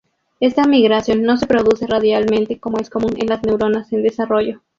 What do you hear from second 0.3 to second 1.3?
Esta migración